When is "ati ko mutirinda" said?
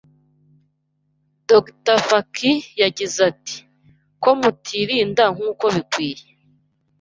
3.31-5.23